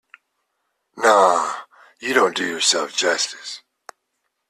No, 0.97 1.53
you 1.99 2.15
don't 2.15 2.35
do 2.35 2.43
yourself 2.43 2.97
justice. 2.97 3.61